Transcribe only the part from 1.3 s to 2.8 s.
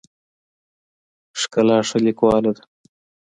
ښکلا ښه لیکواله ده.